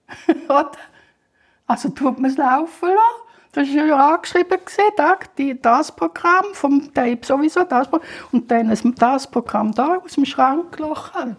[1.67, 3.25] Also tut man es laufen lassen.
[3.53, 8.83] Das war ja angeschrieben, gewesen, das Programm vom Tape sowieso, das Programm, und dann das,
[8.97, 10.77] das Programm da aus dem Schrank.
[10.79, 11.37] Und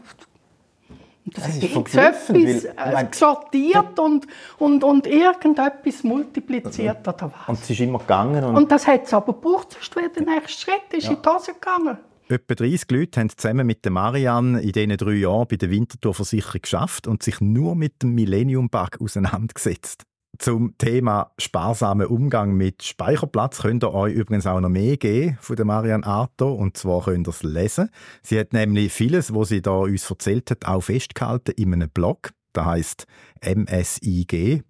[1.27, 1.63] das, Das ist
[1.95, 4.27] etwas weil, äh, meine- sortiert und,
[4.59, 7.49] und, und irgendetwas multipliziert oder was.
[7.49, 8.45] Und es ist immer gegangen.
[8.45, 11.29] Und, Und das hat es aber gebraucht, sonst wäre der nächste Schritt ist in die
[11.29, 11.99] Hose gegangen.
[12.29, 16.61] Etwa 30 Leute haben zusammen mit der Marianne in diesen drei Jahren bei der Winterthur-Versicherung
[16.61, 20.03] geschafft und sich nur mit dem Millennium-Bug auseinandergesetzt.
[20.39, 25.55] Zum Thema sparsamen Umgang mit Speicherplatz könnt ihr euch übrigens auch noch mehr geben von
[25.55, 27.91] der Marianne Arto und zwar könnt ihr es lesen.
[28.23, 32.31] Sie hat nämlich vieles, was sie da uns erzählt hat, auch festgehalten in einem Blog.
[32.53, 33.07] Da heißt
[33.41, 34.63] msig.ch.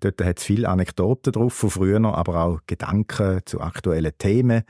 [0.00, 4.64] Dort hat es viele Anekdoten drauf von früher, aber auch Gedanken zu aktuellen Themen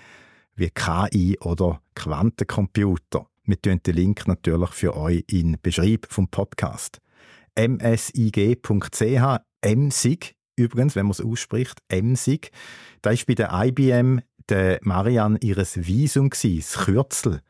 [0.63, 3.27] wie KI oder Quantencomputer.
[3.45, 7.01] Wir tun den Link natürlich für euch in den Beschreib vom Podcast.
[7.57, 12.53] msig.ch, MSIG, übrigens, wenn man es ausspricht, MSIG,
[13.03, 17.41] da ist bei der IBM der Marianne ihres Visum gsi, das Kürzel.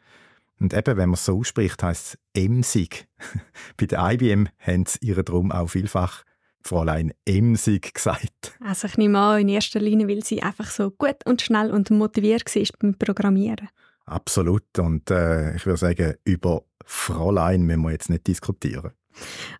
[0.58, 3.06] Und eben, wenn man es so ausspricht, heißt es MSIG.
[3.76, 6.24] bei der IBM haben sie ihr drum auch vielfach
[6.64, 8.52] Fräulein Emsig gesagt.
[8.60, 11.90] Also ich nehme an, in erster Linie, weil sie einfach so gut und schnell und
[11.90, 13.68] motiviert war beim Programmieren.
[14.06, 14.78] Absolut.
[14.78, 18.92] Und äh, ich würde sagen, über Fräulein müssen wir jetzt nicht diskutieren.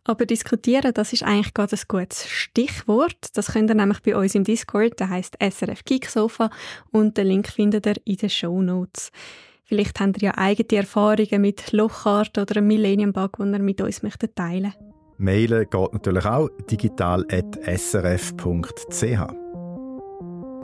[0.05, 3.29] Aber diskutieren, das ist eigentlich gerade ein gutes Stichwort.
[3.35, 6.51] Das könnt ihr nämlich bei uns im Discord, der heißt SRF Geeksofa
[6.91, 9.11] und den Link findet ihr in den Show Notes.
[9.65, 13.81] Vielleicht habt ihr ja eigene Erfahrungen mit Lochart oder einem Millennium Bug, die ihr mit
[13.81, 14.75] uns möchtet teilen
[15.23, 19.43] Mailen geht natürlich auch digital.srf.ch.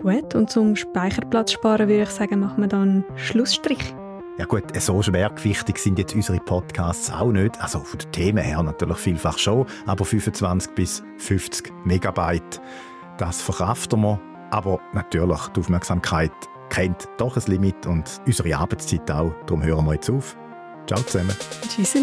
[0.02, 3.94] Gut, und zum Speicherplatz sparen würde ich sagen, machen wir dann Schlussstrich.
[4.38, 7.61] Ja gut, so schwergewichtig sind jetzt unsere Podcasts auch nicht.
[7.61, 12.61] Also von den Themen her natürlich vielfach schon, aber 25 bis 50 Megabyte,
[13.16, 14.20] das verkraften wir.
[14.50, 16.32] Aber natürlich, die Aufmerksamkeit
[16.70, 19.32] kennt doch ein Limit und unsere Arbeitszeit auch.
[19.46, 20.36] Darum hören wir jetzt auf.
[20.86, 21.36] Ciao zusammen.
[21.68, 21.96] Tschüss.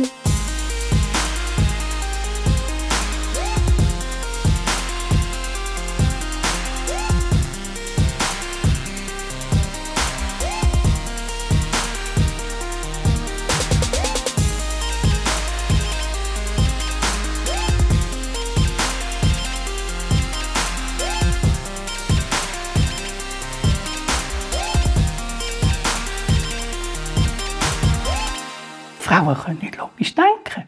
[29.26, 30.68] Frauen können nicht logisch denken.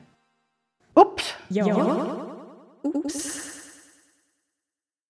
[0.95, 1.35] Ups.
[1.49, 1.65] Ja.
[2.81, 3.26] Ups.